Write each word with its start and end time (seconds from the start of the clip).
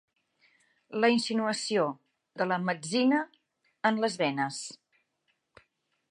La 1.03 1.09
insinuació 1.15 1.83
de 2.41 2.47
la 2.51 2.57
metzina 2.69 3.19
en 3.91 4.01
les 4.05 4.17
venes. 4.23 4.63